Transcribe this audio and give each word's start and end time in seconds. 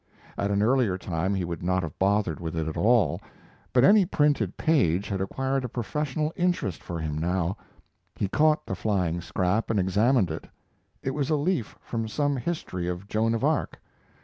At 0.35 0.49
an 0.49 0.63
earlier 0.63 0.97
time 0.97 1.35
he 1.35 1.45
would 1.45 1.61
not 1.61 1.83
have 1.83 1.99
bothered 1.99 2.39
with 2.39 2.55
it 2.55 2.67
at 2.67 2.75
all, 2.75 3.21
but 3.71 3.83
any 3.83 4.03
printed 4.03 4.57
page 4.57 5.07
had 5.09 5.21
acquired 5.21 5.63
a 5.63 5.69
professional 5.69 6.33
interest 6.35 6.81
for 6.81 6.97
him 6.99 7.19
now. 7.19 7.55
He 8.15 8.27
caught 8.27 8.65
the 8.65 8.73
flying 8.73 9.21
scrap 9.21 9.69
and 9.69 9.79
examined 9.79 10.31
it. 10.31 10.47
It 11.03 11.11
was 11.13 11.29
a 11.29 11.35
leaf 11.35 11.77
from 11.81 12.07
some 12.07 12.35
history 12.35 12.87
of 12.87 13.07
Joan 13.07 13.35
of 13.35 13.43
Arc. 13.43 13.79